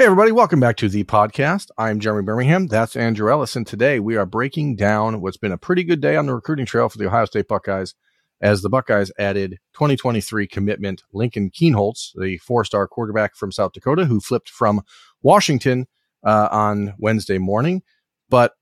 Hey, 0.00 0.06
everybody, 0.06 0.32
welcome 0.32 0.60
back 0.60 0.78
to 0.78 0.88
the 0.88 1.04
podcast. 1.04 1.68
I'm 1.76 2.00
Jeremy 2.00 2.22
Birmingham. 2.22 2.68
That's 2.68 2.96
Andrew 2.96 3.30
Ellis. 3.30 3.54
And 3.54 3.66
today 3.66 4.00
we 4.00 4.16
are 4.16 4.24
breaking 4.24 4.76
down 4.76 5.20
what's 5.20 5.36
been 5.36 5.52
a 5.52 5.58
pretty 5.58 5.84
good 5.84 6.00
day 6.00 6.16
on 6.16 6.24
the 6.24 6.34
recruiting 6.34 6.64
trail 6.64 6.88
for 6.88 6.96
the 6.96 7.04
Ohio 7.04 7.26
State 7.26 7.48
Buckeyes 7.48 7.94
as 8.40 8.62
the 8.62 8.70
Buckeyes 8.70 9.12
added 9.18 9.58
2023 9.74 10.46
commitment 10.46 11.02
Lincoln 11.12 11.50
Kienholz, 11.50 12.12
the 12.18 12.38
four 12.38 12.64
star 12.64 12.88
quarterback 12.88 13.36
from 13.36 13.52
South 13.52 13.72
Dakota 13.74 14.06
who 14.06 14.20
flipped 14.20 14.48
from 14.48 14.80
Washington 15.20 15.86
uh, 16.24 16.48
on 16.50 16.94
Wednesday 16.98 17.36
morning. 17.36 17.82
But 18.30 18.54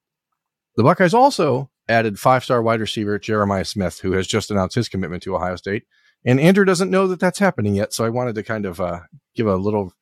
the 0.75 0.83
Buckeyes 0.83 1.15
also 1.15 1.71
added 1.89 2.19
five 2.19 2.43
star 2.43 2.61
wide 2.61 2.81
receiver 2.81 3.17
Jeremiah 3.17 3.65
Smith, 3.65 4.01
who 4.01 4.11
has 4.15 4.27
just 4.27 4.51
announced 4.51 4.75
his 4.75 4.89
commitment 4.89 5.23
to 5.23 5.37
Ohio 5.37 5.55
State. 5.55 5.85
And 6.25 6.41
Andrew 6.41 6.65
doesn't 6.65 6.91
know 6.91 7.07
that 7.07 7.21
that's 7.21 7.39
happening 7.39 7.77
yet. 7.77 7.93
So 7.95 8.05
I 8.05 8.09
wanted 8.09 8.35
to 8.35 8.43
kind 8.43 8.67
of 8.67 8.81
uh, 8.81 9.03
give 9.37 9.47
a 9.47 9.55
little 9.55 9.93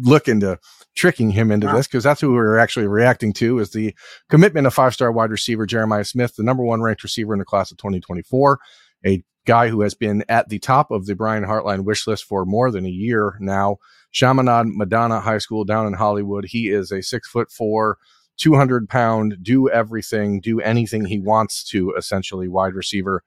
look 0.00 0.28
into 0.28 0.58
tricking 0.96 1.30
him 1.30 1.50
into 1.50 1.66
wow. 1.66 1.76
this 1.76 1.86
because 1.86 2.04
that's 2.04 2.20
who 2.20 2.32
we 2.32 2.38
are 2.38 2.58
actually 2.58 2.86
reacting 2.86 3.32
to 3.32 3.58
is 3.58 3.70
the 3.70 3.94
commitment 4.28 4.66
of 4.66 4.74
five 4.74 4.94
star 4.94 5.12
wide 5.12 5.30
receiver 5.30 5.66
Jeremiah 5.66 6.04
Smith, 6.04 6.36
the 6.36 6.42
number 6.42 6.64
one 6.64 6.82
ranked 6.82 7.02
receiver 7.02 7.32
in 7.32 7.38
the 7.38 7.44
class 7.44 7.70
of 7.70 7.78
2024, 7.78 8.58
a 9.06 9.22
guy 9.46 9.68
who 9.68 9.80
has 9.80 9.94
been 9.94 10.24
at 10.28 10.48
the 10.48 10.58
top 10.58 10.90
of 10.90 11.06
the 11.06 11.14
Brian 11.14 11.44
Hartline 11.44 11.84
wish 11.84 12.06
list 12.06 12.24
for 12.24 12.44
more 12.44 12.70
than 12.70 12.84
a 12.84 12.90
year 12.90 13.36
now. 13.40 13.78
Chaminade 14.10 14.66
Madonna 14.66 15.20
High 15.20 15.38
School 15.38 15.64
down 15.64 15.86
in 15.86 15.94
Hollywood. 15.94 16.46
He 16.46 16.68
is 16.68 16.92
a 16.92 17.02
six 17.02 17.28
foot 17.28 17.50
four, 17.50 17.98
200 18.38 18.88
pound, 18.88 19.38
do 19.42 19.68
everything, 19.68 20.40
do 20.40 20.60
anything 20.60 21.04
he 21.04 21.18
wants 21.18 21.64
to 21.70 21.94
essentially 21.96 22.48
wide 22.48 22.74
receiver. 22.74 23.22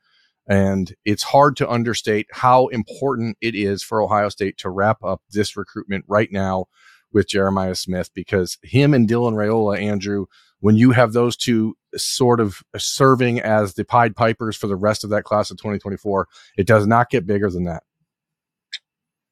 And 0.51 0.93
it's 1.05 1.23
hard 1.23 1.55
to 1.57 1.69
understate 1.69 2.27
how 2.33 2.67
important 2.67 3.37
it 3.39 3.55
is 3.55 3.81
for 3.81 4.01
Ohio 4.01 4.27
State 4.27 4.57
to 4.57 4.69
wrap 4.69 5.01
up 5.01 5.21
this 5.31 5.55
recruitment 5.55 6.03
right 6.09 6.29
now 6.29 6.65
with 7.13 7.29
Jeremiah 7.29 7.73
Smith 7.73 8.09
because 8.13 8.57
him 8.61 8.93
and 8.93 9.07
Dylan 9.07 9.35
Raiola, 9.35 9.81
Andrew, 9.81 10.25
when 10.59 10.75
you 10.75 10.91
have 10.91 11.13
those 11.13 11.37
two 11.37 11.77
sort 11.95 12.41
of 12.41 12.63
serving 12.75 13.39
as 13.39 13.75
the 13.75 13.85
Pied 13.85 14.13
Pipers 14.13 14.57
for 14.57 14.67
the 14.67 14.75
rest 14.75 15.05
of 15.05 15.09
that 15.11 15.23
class 15.23 15.51
of 15.51 15.57
2024, 15.57 16.27
it 16.57 16.67
does 16.67 16.85
not 16.85 17.09
get 17.09 17.25
bigger 17.25 17.49
than 17.49 17.63
that. 17.63 17.83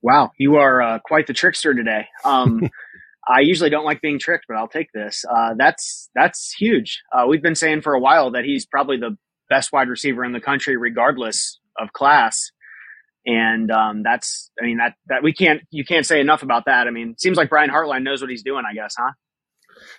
Wow, 0.02 0.32
you 0.38 0.56
are 0.56 0.82
uh, 0.82 1.00
quite 1.00 1.28
the 1.28 1.34
trickster 1.34 1.74
today. 1.74 2.08
Um, 2.24 2.70
I 3.28 3.42
usually 3.42 3.70
don't 3.70 3.84
like 3.84 4.00
being 4.00 4.20
tricked, 4.20 4.46
but 4.48 4.56
I'll 4.56 4.70
take 4.70 4.94
this. 4.94 5.26
Uh, 5.30 5.54
that's 5.58 6.10
that's 6.16 6.56
huge. 6.58 7.02
Uh, 7.14 7.26
we've 7.28 7.44
been 7.44 7.56
saying 7.56 7.82
for 7.82 7.94
a 7.94 8.00
while 8.00 8.32
that 8.32 8.46
he's 8.46 8.66
probably 8.66 8.96
the 8.96 9.18
best 9.50 9.72
wide 9.72 9.90
receiver 9.90 10.24
in 10.24 10.32
the 10.32 10.42
country, 10.42 10.78
regardless 10.78 11.60
of 11.78 11.94
class. 11.94 12.52
And 13.26 13.70
um, 13.72 14.04
that's, 14.04 14.50
I 14.60 14.66
mean, 14.66 14.78
that 14.78 14.94
that 15.08 15.24
we 15.24 15.34
can't, 15.34 15.62
you 15.72 15.84
can't 15.84 16.06
say 16.06 16.20
enough 16.20 16.42
about 16.44 16.66
that. 16.66 16.88
I 16.88 16.92
mean, 16.92 17.16
seems 17.18 17.38
like 17.38 17.50
Brian 17.50 17.70
Hartline 17.70 18.04
knows 18.04 18.22
what 18.22 18.30
he's 18.30 18.44
doing, 18.44 18.64
I 18.70 18.74
guess, 18.74 18.96
huh? 18.98 19.12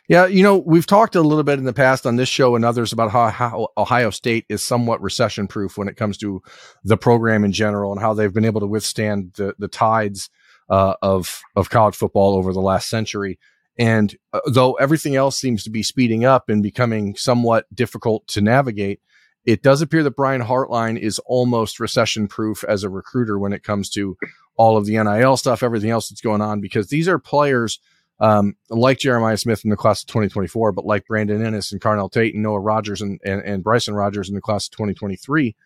Yeah, 0.09 0.27
you 0.27 0.43
know, 0.43 0.59
we've 0.59 0.87
talked 0.87 1.15
a 1.15 1.23
little 1.23 1.45
bit 1.45 1.59
in 1.59 1.65
the 1.65 1.73
past 1.73 2.07
on 2.07 2.17
this 2.17 2.29
show 2.29 2.55
and 2.57 2.65
others 2.65 2.93
about 2.93 3.11
how, 3.11 3.29
how 3.29 3.69
Ohio 3.79 4.11
State 4.11 4.45
is 4.49 4.63
somewhat 4.63 5.01
recession 5.01 5.47
proof 5.47 5.79
when 5.79 5.89
it 5.89 5.97
comes 5.97 6.19
to 6.19 6.43
the 6.85 6.97
program 6.97 7.45
in 7.45 7.53
general 7.53 7.93
and 7.93 8.01
how 8.01 8.13
they've 8.13 8.35
been 8.35 8.45
able 8.45 8.61
to 8.61 8.67
withstand 8.67 9.33
the 9.37 9.55
the 9.59 9.69
tides 9.69 10.29
uh, 10.69 10.95
of 11.03 11.41
of 11.57 11.71
college 11.71 11.95
football 11.95 12.35
over 12.35 12.53
the 12.53 12.61
last 12.61 12.89
century. 12.89 13.39
And 13.79 14.15
uh, 14.33 14.41
though 14.47 14.75
everything 14.75 15.17
else 15.17 15.39
seems 15.39 15.65
to 15.65 15.71
be 15.71 15.83
speeding 15.83 16.25
up 16.25 16.49
and 16.49 16.63
becoming 16.63 17.17
somewhat 17.17 17.65
difficult 17.75 18.27
to 18.29 18.41
navigate, 18.41 19.01
it 19.45 19.63
does 19.63 19.83
appear 19.83 20.03
that 20.03 20.17
Brian 20.17 20.43
Hartline 20.43 20.99
is 20.99 21.19
almost 21.21 21.81
recession 21.81 22.29
proof 22.29 22.65
as 22.65 22.85
a 22.85 22.91
recruiter 22.91 23.39
when 23.39 23.53
it 23.53 23.63
comes 23.63 23.89
to 23.91 24.17
all 24.57 24.77
of 24.77 24.87
the 24.87 25.03
NIL 25.03 25.37
stuff, 25.37 25.63
everything 25.63 25.91
else 25.91 26.09
that's 26.09 26.21
going 26.21 26.43
on, 26.43 26.61
because 26.61 26.89
these 26.89 27.09
are 27.09 27.19
players 27.19 27.81
um, 28.21 28.55
like 28.69 28.99
Jeremiah 28.99 29.39
Smith 29.39 29.65
in 29.65 29.71
the 29.71 29.77
class 29.77 30.03
of 30.03 30.09
2024, 30.09 30.73
but 30.73 30.85
like 30.85 31.07
Brandon 31.07 31.41
Inniss 31.41 31.73
and 31.73 31.81
Carnell 31.81 32.13
Tate 32.13 32.35
and 32.35 32.43
Noah 32.43 32.61
Rogers 32.61 33.01
and, 33.01 33.19
and, 33.25 33.41
and 33.43 33.65
Bryson 33.65 33.95
Rogers 33.95 34.29
in 34.29 34.35
the 34.35 34.43
class 34.43 34.67
of 34.67 34.73
2023 34.73 35.57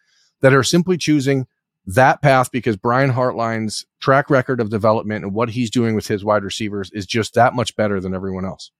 that 0.41 0.54
are 0.54 0.62
simply 0.62 0.97
choosing 0.97 1.47
that 1.87 2.22
path 2.22 2.50
because 2.53 2.76
Brian 2.76 3.10
Hartline's 3.10 3.84
track 4.00 4.31
record 4.31 4.60
of 4.60 4.70
development 4.70 5.25
and 5.25 5.34
what 5.34 5.50
he's 5.50 5.70
doing 5.70 5.94
with 5.94 6.06
his 6.06 6.25
wide 6.25 6.44
receivers 6.44 6.91
is 6.93 7.06
just 7.06 7.34
that 7.34 7.54
much 7.54 7.75
better 7.76 8.00
than 8.00 8.15
everyone 8.15 8.44
else. 8.44 8.70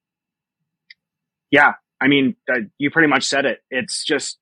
Yeah. 1.50 1.74
I 2.00 2.08
mean, 2.08 2.36
you 2.78 2.90
pretty 2.90 3.08
much 3.08 3.24
said 3.24 3.44
it. 3.44 3.62
It's 3.70 4.04
just 4.04 4.38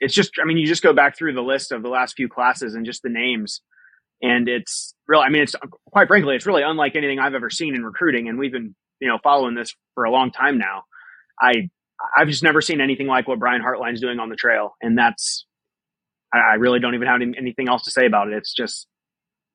it's 0.00 0.14
just, 0.14 0.32
I 0.40 0.46
mean, 0.46 0.58
you 0.58 0.66
just 0.66 0.82
go 0.82 0.92
back 0.92 1.16
through 1.16 1.34
the 1.34 1.42
list 1.42 1.72
of 1.72 1.82
the 1.82 1.88
last 1.88 2.14
few 2.16 2.28
classes 2.28 2.74
and 2.74 2.84
just 2.84 3.02
the 3.02 3.08
names. 3.08 3.60
And 4.22 4.48
it's 4.48 4.94
really, 5.06 5.24
I 5.24 5.28
mean, 5.30 5.42
it's 5.42 5.54
quite 5.90 6.08
frankly, 6.08 6.36
it's 6.36 6.46
really 6.46 6.62
unlike 6.62 6.96
anything 6.96 7.18
I've 7.18 7.34
ever 7.34 7.50
seen 7.50 7.74
in 7.74 7.84
recruiting. 7.84 8.28
And 8.28 8.38
we've 8.38 8.52
been, 8.52 8.74
you 9.00 9.08
know, 9.08 9.18
following 9.22 9.54
this 9.54 9.74
for 9.94 10.04
a 10.04 10.10
long 10.10 10.30
time 10.30 10.58
now. 10.58 10.82
I, 11.40 11.68
I've 12.16 12.28
just 12.28 12.42
never 12.42 12.60
seen 12.60 12.80
anything 12.80 13.06
like 13.06 13.28
what 13.28 13.38
Brian 13.38 13.62
Hartline's 13.62 14.00
doing 14.00 14.18
on 14.18 14.28
the 14.28 14.36
trail. 14.36 14.74
And 14.80 14.98
that's, 14.98 15.46
I 16.32 16.54
really 16.56 16.80
don't 16.80 16.94
even 16.94 17.08
have 17.08 17.20
anything 17.20 17.68
else 17.68 17.84
to 17.84 17.90
say 17.90 18.06
about 18.06 18.28
it. 18.28 18.34
It's 18.34 18.54
just 18.54 18.86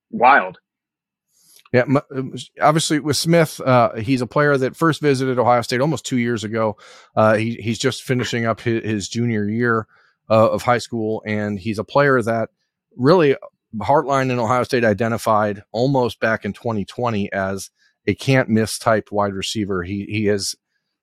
wild. 0.09 0.58
Yeah, 1.73 1.85
obviously 2.59 3.00
with 3.00 3.16
Smith, 3.16 3.62
uh, 3.62 3.96
he's 3.96 4.22
a 4.22 4.28
player 4.28 4.58
that 4.58 4.75
first 4.75 5.02
visited 5.02 5.40
Ohio 5.40 5.62
State 5.62 5.79
almost 5.79 6.06
two 6.06 6.18
years 6.18 6.44
ago. 6.44 6.78
Uh, 7.16 7.35
he, 7.35 7.56
he's 7.56 7.79
just 7.79 8.03
finishing 8.03 8.46
up 8.46 8.59
his, 8.59 8.84
his 8.84 9.09
junior 9.09 9.47
year 9.47 9.88
uh, 10.31 10.49
of 10.49 10.63
high 10.63 10.77
school, 10.77 11.21
and 11.25 11.59
he's 11.59 11.77
a 11.77 11.83
player 11.83 12.21
that 12.21 12.49
really 12.95 13.35
Hartline 13.77 14.31
and 14.31 14.39
Ohio 14.39 14.63
State 14.63 14.83
identified 14.83 15.63
almost 15.71 16.19
back 16.19 16.45
in 16.45 16.53
2020 16.53 17.31
as 17.31 17.69
a 18.07 18.15
can't 18.15 18.49
miss 18.49 18.79
type 18.79 19.11
wide 19.11 19.33
receiver. 19.33 19.83
He 19.83 20.05
he 20.09 20.27
is 20.27 20.55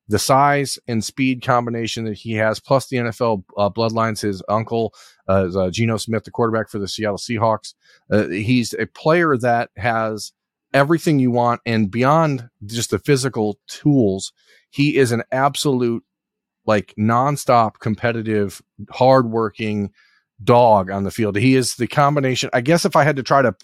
the 0.08 0.18
size 0.18 0.78
and 0.88 1.04
speed 1.04 1.42
combination 1.42 2.04
that 2.06 2.16
he 2.16 2.32
has, 2.32 2.58
plus 2.58 2.88
the 2.88 2.96
NFL 2.96 3.44
uh, 3.56 3.68
bloodlines. 3.68 4.22
His 4.22 4.42
uncle 4.48 4.94
uh, 5.28 5.46
is 5.46 5.56
uh, 5.56 5.70
Geno 5.70 5.98
Smith, 5.98 6.24
the 6.24 6.30
quarterback 6.30 6.70
for 6.70 6.78
the 6.78 6.88
Seattle 6.88 7.18
Seahawks. 7.18 7.74
Uh, 8.10 8.26
he's 8.28 8.74
a 8.74 8.86
player 8.86 9.36
that 9.36 9.70
has 9.76 10.32
everything 10.72 11.18
you 11.18 11.30
want, 11.30 11.60
and 11.66 11.90
beyond 11.90 12.48
just 12.64 12.90
the 12.90 12.98
physical 12.98 13.58
tools, 13.68 14.32
he 14.70 14.96
is 14.96 15.12
an 15.12 15.22
absolute 15.30 16.04
like 16.68 16.94
nonstop 16.98 17.78
competitive, 17.80 18.60
hardworking 18.90 19.90
dog 20.44 20.90
on 20.90 21.02
the 21.02 21.10
field. 21.10 21.34
He 21.34 21.56
is 21.56 21.74
the 21.76 21.86
combination. 21.88 22.50
I 22.52 22.60
guess 22.60 22.84
if 22.84 22.94
I 22.94 23.04
had 23.04 23.16
to 23.16 23.22
try 23.22 23.40
to 23.40 23.56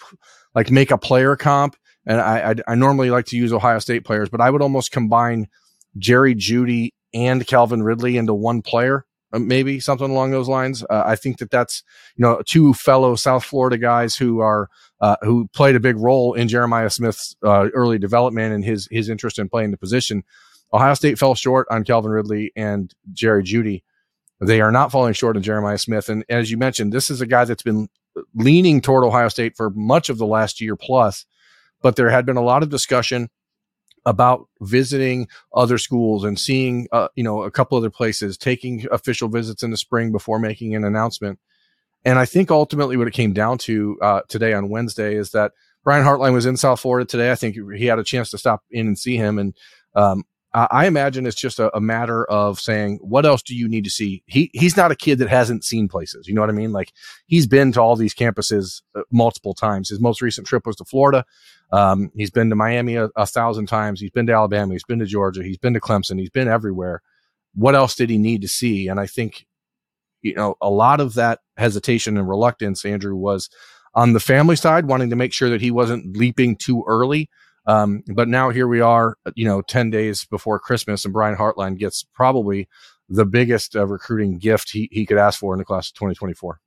like 0.55 0.71
make 0.71 0.91
a 0.91 0.97
player 0.97 1.37
comp, 1.37 1.77
and 2.07 2.19
I, 2.19 2.51
I, 2.51 2.73
I 2.73 2.75
normally 2.75 3.11
like 3.11 3.27
to 3.27 3.37
use 3.37 3.53
Ohio 3.53 3.79
State 3.79 4.05
players, 4.05 4.31
but 4.31 4.41
I 4.41 4.49
would 4.49 4.63
almost 4.63 4.91
combine 4.91 5.49
Jerry 5.99 6.35
Jeudy 6.35 6.95
and 7.13 7.47
Calvin 7.47 7.83
Ridley 7.83 8.17
into 8.17 8.33
one 8.33 8.63
player, 8.63 9.05
uh, 9.35 9.39
maybe 9.39 9.81
something 9.81 10.11
along 10.11 10.31
those 10.31 10.49
lines. 10.49 10.83
Uh, 10.89 11.03
I 11.05 11.15
think 11.15 11.39
that 11.39 11.51
that's 11.51 11.83
you 12.17 12.23
know 12.23 12.41
two 12.47 12.73
fellow 12.73 13.17
South 13.17 13.45
Florida 13.45 13.77
guys 13.77 14.17
who 14.17 14.41
are 14.41 14.71
uh, 15.03 15.17
who 15.21 15.47
played 15.49 15.77
a 15.77 15.81
big 15.81 15.99
role 15.99 16.33
in 16.33 16.49
Jeremiah 16.49 16.89
Smith's 16.89 17.37
uh, 17.45 17.69
early 17.75 17.99
development 17.99 18.55
and 18.55 18.65
his 18.65 18.89
his 18.91 19.11
interest 19.11 19.39
in 19.39 19.51
playing 19.51 19.73
the 19.73 19.77
position. 19.77 20.25
Ohio 20.75 20.95
State 20.95 21.19
fell 21.19 21.37
short 21.37 21.69
on 21.71 21.85
Calvin 21.85 22.11
Ridley 22.11 22.53
and 22.57 22.93
Jerry 23.13 23.45
Jeudy. 23.45 23.85
They 24.41 24.61
are 24.61 24.73
not 24.73 24.91
falling 24.91 25.15
short 25.15 25.37
on 25.37 25.43
Jeremiah 25.43 25.79
Smith. 25.79 26.09
And 26.09 26.25
as 26.29 26.51
you 26.51 26.59
mentioned, 26.59 26.93
this 26.93 27.11
is 27.11 27.21
a 27.21 27.27
guy 27.27 27.45
that's 27.45 27.63
been 27.63 27.89
leaning 28.35 28.81
toward 28.81 29.05
Ohio 29.05 29.29
State 29.29 29.57
for 29.57 29.71
much 29.71 30.09
of 30.09 30.19
the 30.19 30.27
last 30.27 30.61
year 30.61 30.75
plus, 30.75 31.27
but 31.81 31.95
there 31.95 32.11
had 32.11 32.27
been 32.27 32.37
a 32.37 32.43
lot 32.43 32.65
of 32.65 32.71
discussion 32.71 33.31
about 34.05 34.49
visiting 34.61 35.29
other 35.55 35.79
schools 35.79 36.25
and 36.25 36.39
seeing, 36.39 36.89
uh, 36.93 37.09
you 37.15 37.25
know, 37.25 37.45
a 37.45 37.51
couple 37.51 37.79
other 37.79 37.89
places, 37.89 38.37
taking 38.37 38.85
official 38.91 39.29
visits 39.29 39.63
in 39.63 39.71
the 39.71 39.77
spring 39.77 40.13
before 40.13 40.39
making 40.39 40.75
an 40.75 40.85
announcement. 40.85 41.39
And 42.05 42.19
I 42.19 42.27
think 42.27 42.51
ultimately 42.51 42.97
what 42.97 43.09
it 43.09 43.15
came 43.15 43.33
down 43.33 43.59
to 43.59 43.97
uh, 44.03 44.21
today 44.29 44.53
on 44.53 44.69
Wednesday 44.69 45.15
is 45.15 45.31
that 45.31 45.53
Brian 45.85 46.05
Hartline 46.05 46.35
was 46.35 46.47
in 46.47 46.57
South 46.57 46.81
Florida 46.81 47.07
today. 47.07 47.31
I 47.31 47.35
think 47.35 47.57
he 47.77 47.87
had 47.87 47.99
a 47.99 48.05
chance 48.05 48.31
to 48.31 48.39
stop 48.39 48.63
in 48.71 48.89
and 48.89 48.99
see 48.99 49.17
him. 49.17 49.39
And 49.39 49.55
um, 49.95 50.25
I 50.55 50.87
imagine 50.87 51.27
it's 51.27 51.41
just 51.41 51.59
a, 51.59 51.77
a, 51.77 51.81
matter 51.81 52.25
of 52.27 52.61
saying, 52.61 53.01
what 53.03 53.27
else 53.27 53.43
do 53.43 53.57
you 53.57 53.69
need 53.69 53.83
to 53.85 53.91
see? 53.91 54.23
He 54.27 54.51
he's 54.55 54.77
not 54.77 54.93
a 54.93 54.97
kid 54.97 55.19
that 55.19 55.29
hasn't 55.29 55.65
seen 55.65 55.89
places. 55.89 56.29
You 56.29 56.35
know 56.35 56.43
what 56.43 56.51
I 56.51 56.55
mean? 56.55 56.73
Like 56.73 56.93
he's 57.27 57.49
been 57.49 57.73
to 57.73 57.81
all 57.81 57.97
these 57.97 58.15
campuses 58.15 58.81
uh, 58.95 59.03
multiple 59.11 59.55
times. 59.55 59.89
His 59.89 60.01
most 60.01 60.23
recent 60.23 60.47
trip 60.47 60.65
was 60.65 60.77
to 60.77 60.85
Florida. 60.85 61.25
Um, 61.73 62.13
he's 62.15 62.31
been 62.31 62.51
to 62.51 62.57
Miami 62.57 62.95
a, 62.95 63.11
a, 63.17 63.27
thousand 63.27 63.67
times. 63.67 64.01
He's 64.01 64.13
been 64.13 64.27
to 64.27 64.33
Alabama. 64.33 64.75
He's 64.75 64.85
been 64.85 65.01
to 65.01 65.07
Georgia. 65.07 65.43
He's 65.43 65.59
been 65.59 65.75
to 65.75 65.81
Clemson. 65.81 66.21
He's 66.21 66.31
been 66.31 66.47
everywhere. 66.47 67.03
What 67.55 67.75
else 67.75 67.97
did 67.97 68.09
he 68.09 68.19
need 68.19 68.43
to 68.43 68.49
see? 68.49 68.87
And 68.87 69.01
I 69.01 69.07
think, 69.07 69.47
you 70.23 70.35
know, 70.35 70.55
a 70.61 70.71
lot 70.71 71.01
of 71.01 71.15
that 71.15 71.41
hesitation 71.57 72.17
and 72.17 72.29
reluctance, 72.29 72.85
Andrew, 72.85 73.17
was 73.17 73.51
on 73.93 74.13
the 74.13 74.21
family 74.21 74.55
side, 74.55 74.87
wanting 74.87 75.11
to 75.11 75.17
make 75.17 75.33
sure 75.33 75.51
that 75.51 75.61
he 75.61 75.73
wasn't 75.73 76.17
leaping 76.17 76.55
too 76.55 76.85
early 76.87 77.29
um, 77.67 78.03
but 78.07 78.29
now 78.29 78.51
here 78.51 78.69
we 78.69 78.81
are, 78.81 79.17
you 79.35 79.47
know, 79.47 79.63
10 79.63 79.91
days 79.91 80.25
before 80.25 80.59
Christmas, 80.59 81.05
and 81.05 81.15
Brian 81.15 81.37
Hartline 81.37 81.79
gets 81.79 82.03
probably 82.03 82.69
the 83.09 83.25
biggest 83.25 83.77
uh, 83.77 83.87
recruiting 83.87 84.39
gift 84.39 84.71
he, 84.71 84.89
he 84.93 85.07
could 85.07 85.19
ask 85.19 85.39
for 85.39 85.55
in 85.55 85.59
the 85.59 85.65
class 85.65 85.89
of 85.89 85.95
2024. 85.95 86.61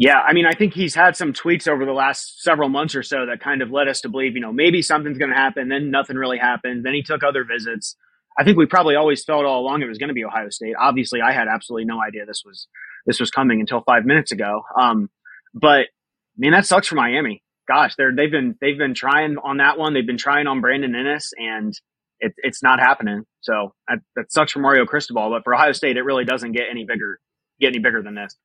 Yeah, 0.00 0.20
I 0.20 0.32
mean, 0.32 0.46
I 0.46 0.52
think 0.52 0.74
he's 0.74 0.94
had 0.94 1.16
some 1.16 1.32
tweets 1.32 1.66
over 1.66 1.84
the 1.84 1.92
last 1.92 2.40
several 2.40 2.68
months 2.68 2.94
or 2.94 3.02
so 3.02 3.26
that 3.26 3.40
kind 3.40 3.62
of 3.62 3.72
led 3.72 3.88
us 3.88 4.00
to 4.02 4.08
believe, 4.08 4.36
you 4.36 4.40
know, 4.40 4.52
maybe 4.52 4.80
something's 4.80 5.18
going 5.18 5.30
to 5.30 5.36
happen. 5.36 5.68
Then 5.68 5.90
nothing 5.90 6.16
really 6.16 6.38
happened. 6.38 6.84
Then 6.84 6.94
he 6.94 7.02
took 7.02 7.24
other 7.24 7.42
visits. 7.42 7.96
I 8.38 8.44
think 8.44 8.56
we 8.56 8.66
probably 8.66 8.94
always 8.94 9.24
felt 9.24 9.44
all 9.44 9.60
along 9.60 9.82
it 9.82 9.88
was 9.88 9.98
going 9.98 10.08
to 10.08 10.14
be 10.14 10.24
Ohio 10.24 10.50
State. 10.50 10.76
Obviously, 10.78 11.20
I 11.20 11.32
had 11.32 11.48
absolutely 11.48 11.86
no 11.86 12.00
idea 12.00 12.24
this 12.26 12.44
was 12.46 12.68
this 13.06 13.18
was 13.18 13.30
coming 13.30 13.58
until 13.58 13.80
five 13.80 14.04
minutes 14.04 14.30
ago. 14.30 14.62
Um, 14.80 15.10
but 15.52 15.86
man, 16.36 16.52
that 16.52 16.64
sucks 16.64 16.86
for 16.86 16.94
Miami. 16.94 17.42
Gosh, 17.68 17.94
they're 17.96 18.14
they've 18.14 18.30
been 18.30 18.56
they've 18.60 18.78
been 18.78 18.94
trying 18.94 19.36
on 19.42 19.58
that 19.58 19.78
one. 19.78 19.92
They've 19.94 20.06
been 20.06 20.16
trying 20.18 20.46
on 20.46 20.60
Brandon 20.60 20.92
Inniss, 20.92 21.30
and 21.36 21.74
it, 22.20 22.32
it's 22.38 22.62
not 22.62 22.80
happening. 22.80 23.24
So 23.40 23.74
that, 23.88 23.98
that 24.16 24.32
sucks 24.32 24.52
for 24.52 24.60
Mario 24.60 24.86
Cristobal. 24.86 25.30
But 25.30 25.44
for 25.44 25.54
Ohio 25.54 25.72
State, 25.72 25.96
it 25.96 26.02
really 26.02 26.24
doesn't 26.24 26.52
get 26.52 26.64
any 26.70 26.84
bigger 26.84 27.20
get 27.60 27.68
any 27.68 27.78
bigger 27.78 28.02
than 28.02 28.14
this. 28.14 28.36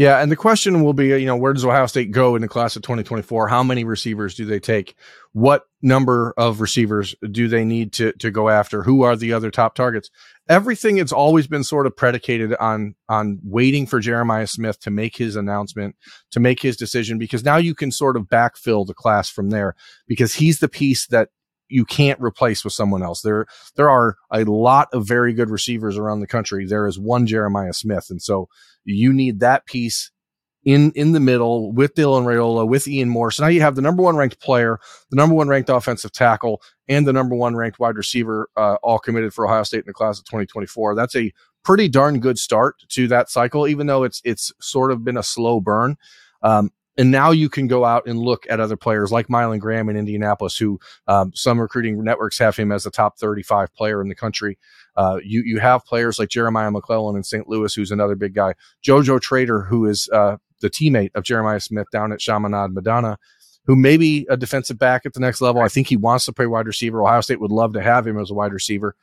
Yeah, 0.00 0.22
and 0.22 0.32
the 0.32 0.36
question 0.36 0.82
will 0.82 0.94
be, 0.94 1.08
you 1.08 1.26
know, 1.26 1.36
where 1.36 1.52
does 1.52 1.62
Ohio 1.62 1.84
State 1.84 2.10
go 2.10 2.34
in 2.34 2.40
the 2.40 2.48
class 2.48 2.74
of 2.74 2.80
2024? 2.80 3.48
How 3.48 3.62
many 3.62 3.84
receivers 3.84 4.34
do 4.34 4.46
they 4.46 4.58
take? 4.58 4.94
What 5.32 5.66
number 5.82 6.32
of 6.38 6.62
receivers 6.62 7.14
do 7.30 7.48
they 7.48 7.66
need 7.66 7.92
to 7.92 8.12
to 8.12 8.30
go 8.30 8.48
after? 8.48 8.82
Who 8.82 9.02
are 9.02 9.14
the 9.14 9.34
other 9.34 9.50
top 9.50 9.74
targets? 9.74 10.08
Everything 10.48 10.96
has 10.96 11.12
always 11.12 11.46
been 11.46 11.64
sort 11.64 11.86
of 11.86 11.94
predicated 11.94 12.54
on 12.54 12.94
on 13.10 13.40
waiting 13.44 13.86
for 13.86 14.00
Jeremiah 14.00 14.46
Smith 14.46 14.80
to 14.80 14.90
make 14.90 15.18
his 15.18 15.36
announcement, 15.36 15.96
to 16.30 16.40
make 16.40 16.62
his 16.62 16.78
decision 16.78 17.18
because 17.18 17.44
now 17.44 17.58
you 17.58 17.74
can 17.74 17.92
sort 17.92 18.16
of 18.16 18.22
backfill 18.22 18.86
the 18.86 18.94
class 18.94 19.28
from 19.28 19.50
there 19.50 19.74
because 20.08 20.32
he's 20.32 20.60
the 20.60 20.68
piece 20.70 21.08
that 21.08 21.28
you 21.70 21.84
can't 21.84 22.20
replace 22.20 22.64
with 22.64 22.72
someone 22.72 23.02
else. 23.02 23.22
There, 23.22 23.46
there 23.76 23.88
are 23.88 24.16
a 24.32 24.44
lot 24.44 24.88
of 24.92 25.06
very 25.06 25.32
good 25.32 25.50
receivers 25.50 25.96
around 25.96 26.20
the 26.20 26.26
country. 26.26 26.66
There 26.66 26.86
is 26.86 26.98
one 26.98 27.26
Jeremiah 27.26 27.72
Smith. 27.72 28.08
And 28.10 28.20
so 28.20 28.48
you 28.84 29.12
need 29.12 29.40
that 29.40 29.66
piece 29.66 30.10
in 30.64 30.92
in 30.94 31.12
the 31.12 31.20
middle 31.20 31.72
with 31.72 31.94
Dylan 31.94 32.24
Raiola, 32.24 32.68
with 32.68 32.86
Ian 32.86 33.08
Moore. 33.08 33.30
So 33.30 33.44
now 33.44 33.48
you 33.48 33.62
have 33.62 33.76
the 33.76 33.82
number 33.82 34.02
one 34.02 34.16
ranked 34.16 34.40
player, 34.40 34.78
the 35.10 35.16
number 35.16 35.34
one 35.34 35.48
ranked 35.48 35.70
offensive 35.70 36.12
tackle, 36.12 36.60
and 36.88 37.06
the 37.06 37.12
number 37.12 37.34
one 37.34 37.56
ranked 37.56 37.78
wide 37.78 37.96
receiver, 37.96 38.48
uh, 38.56 38.76
all 38.82 38.98
committed 38.98 39.32
for 39.32 39.46
Ohio 39.46 39.62
State 39.62 39.78
in 39.78 39.86
the 39.86 39.94
class 39.94 40.18
of 40.18 40.26
2024. 40.26 40.94
That's 40.94 41.16
a 41.16 41.32
pretty 41.64 41.88
darn 41.88 42.20
good 42.20 42.38
start 42.38 42.76
to 42.88 43.08
that 43.08 43.30
cycle, 43.30 43.66
even 43.68 43.86
though 43.86 44.02
it's 44.02 44.20
it's 44.24 44.52
sort 44.60 44.92
of 44.92 45.04
been 45.04 45.16
a 45.16 45.22
slow 45.22 45.60
burn. 45.60 45.96
Um, 46.42 46.70
and 46.96 47.10
now 47.10 47.30
you 47.30 47.48
can 47.48 47.66
go 47.66 47.84
out 47.84 48.06
and 48.06 48.18
look 48.18 48.46
at 48.50 48.60
other 48.60 48.76
players 48.76 49.12
like 49.12 49.28
Mylan 49.28 49.60
Graham 49.60 49.88
in 49.88 49.96
Indianapolis, 49.96 50.56
who 50.56 50.78
um, 51.06 51.32
some 51.34 51.60
recruiting 51.60 52.02
networks 52.02 52.38
have 52.38 52.56
him 52.56 52.72
as 52.72 52.84
a 52.84 52.90
top 52.90 53.18
35 53.18 53.72
player 53.74 54.02
in 54.02 54.08
the 54.08 54.14
country. 54.14 54.58
Uh, 54.96 55.18
you 55.22 55.42
you 55.44 55.60
have 55.60 55.84
players 55.84 56.18
like 56.18 56.28
Jeremiah 56.28 56.70
McClellan 56.70 57.16
in 57.16 57.22
St. 57.22 57.48
Louis, 57.48 57.74
who's 57.74 57.90
another 57.90 58.16
big 58.16 58.34
guy. 58.34 58.54
JoJo 58.84 59.20
Trader, 59.20 59.62
who 59.62 59.86
is 59.86 60.08
uh, 60.12 60.36
the 60.60 60.70
teammate 60.70 61.10
of 61.14 61.24
Jeremiah 61.24 61.60
Smith 61.60 61.86
down 61.92 62.12
at 62.12 62.20
Chaminade 62.20 62.72
Madonna, 62.72 63.18
who 63.66 63.76
may 63.76 63.96
be 63.96 64.26
a 64.28 64.36
defensive 64.36 64.78
back 64.78 65.06
at 65.06 65.14
the 65.14 65.20
next 65.20 65.40
level. 65.40 65.62
I 65.62 65.68
think 65.68 65.86
he 65.86 65.96
wants 65.96 66.24
to 66.24 66.32
play 66.32 66.46
wide 66.46 66.66
receiver. 66.66 67.02
Ohio 67.02 67.20
State 67.20 67.40
would 67.40 67.52
love 67.52 67.72
to 67.74 67.82
have 67.82 68.06
him 68.06 68.18
as 68.18 68.30
a 68.30 68.34
wide 68.34 68.52
receiver. 68.52 68.96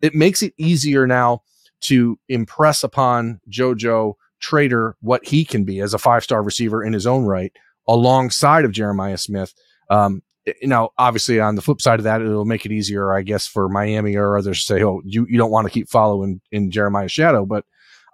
It 0.00 0.14
makes 0.14 0.42
it 0.42 0.52
easier 0.58 1.06
now 1.06 1.42
to 1.82 2.18
impress 2.28 2.84
upon 2.84 3.40
JoJo 3.50 4.14
Trader 4.42 4.96
what 5.00 5.26
he 5.26 5.44
can 5.44 5.64
be 5.64 5.80
as 5.80 5.94
a 5.94 5.98
five 5.98 6.22
star 6.24 6.42
receiver 6.42 6.84
in 6.84 6.92
his 6.92 7.06
own 7.06 7.24
right, 7.24 7.52
alongside 7.88 8.64
of 8.64 8.72
Jeremiah 8.72 9.16
Smith. 9.16 9.54
Um, 9.88 10.22
you 10.44 10.68
know, 10.68 10.90
obviously 10.98 11.40
on 11.40 11.54
the 11.54 11.62
flip 11.62 11.80
side 11.80 12.00
of 12.00 12.04
that, 12.04 12.20
it'll 12.20 12.44
make 12.44 12.66
it 12.66 12.72
easier, 12.72 13.12
I 13.14 13.22
guess, 13.22 13.46
for 13.46 13.68
Miami 13.68 14.16
or 14.16 14.36
others 14.36 14.58
to 14.60 14.64
say, 14.64 14.82
"Oh, 14.82 15.00
you, 15.04 15.26
you 15.28 15.38
don't 15.38 15.52
want 15.52 15.66
to 15.66 15.72
keep 15.72 15.88
following 15.88 16.40
in 16.50 16.70
Jeremiah's 16.70 17.12
shadow." 17.12 17.46
But 17.46 17.64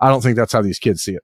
I 0.00 0.08
don't 0.08 0.22
think 0.22 0.36
that's 0.36 0.52
how 0.52 0.62
these 0.62 0.78
kids 0.78 1.02
see 1.02 1.14
it. 1.14 1.22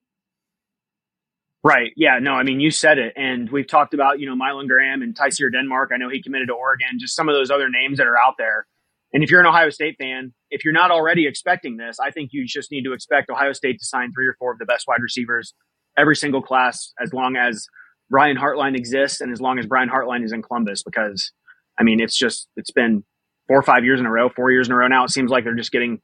Right. 1.63 1.93
Yeah. 1.97 2.19
No, 2.21 2.33
I 2.33 2.43
mean, 2.43 2.61
you 2.61 2.71
said 2.71 2.99
it. 2.99 3.15
And 3.17 3.51
we've 3.51 3.67
talked 3.67 3.95
about, 3.95 4.21
you 4.21 4.27
know, 4.27 4.37
Mylan 4.37 4.69
Graham 4.69 5.01
and 5.01 5.15
Tyseer 5.15 5.51
Denmark. 5.51 5.93
I 5.95 5.97
know 5.97 6.11
he 6.11 6.23
committed 6.23 6.49
to 6.49 6.55
Oregon, 6.55 6.99
just 6.99 7.17
some 7.17 7.27
of 7.27 7.35
those 7.35 7.51
other 7.51 7.71
names 7.71 7.97
that 7.97 8.07
are 8.07 8.19
out 8.19 8.35
there. 8.37 8.67
And 9.15 9.23
if 9.23 9.31
you're 9.31 9.41
an 9.41 9.47
Ohio 9.47 9.71
State 9.71 9.95
fan, 9.99 10.35
if 10.51 10.65
you're 10.65 10.75
not 10.75 10.91
already 10.91 11.27
expecting 11.27 11.77
this, 11.77 11.99
I 12.05 12.11
think 12.11 12.31
you 12.33 12.45
just 12.47 12.73
need 12.73 12.83
to 12.83 12.93
expect 12.93 13.31
Ohio 13.31 13.53
State 13.53 13.79
to 13.79 13.87
sign 13.87 14.11
three 14.13 14.27
or 14.27 14.35
four 14.39 14.53
of 14.53 14.59
the 14.59 14.65
best 14.67 14.87
wide 14.89 15.01
receivers 15.01 15.55
every 15.97 16.17
single 16.17 16.43
class 16.43 16.93
as 17.01 17.13
long 17.13 17.37
as 17.37 17.67
Brian 18.11 18.37
Hartline 18.37 18.77
exists 18.77 19.21
and 19.21 19.33
as 19.33 19.41
long 19.41 19.61
as 19.61 19.67
Brian 19.67 19.89
Hartline 19.89 20.25
is 20.25 20.33
in 20.33 20.43
Columbus, 20.43 20.83
because 20.83 21.31
I 21.79 21.85
mean, 21.85 22.01
it's 22.01 22.19
just, 22.19 22.49
it's 22.57 22.73
been 22.73 23.05
four 23.47 23.59
or 23.59 23.63
five 23.63 23.85
years 23.85 24.01
in 24.01 24.07
a 24.07 24.11
row, 24.11 24.29
four 24.29 24.51
years 24.51 24.67
in 24.69 24.73
a 24.73 24.77
row 24.77 24.89
now. 24.89 25.05
It 25.05 25.11
seems 25.11 25.31
like 25.31 25.45
they're 25.45 25.55
just 25.55 25.73
getting 25.73 26.01